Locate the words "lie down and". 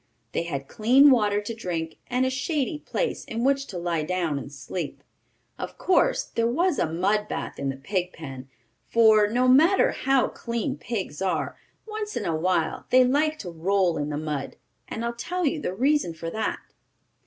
3.77-4.51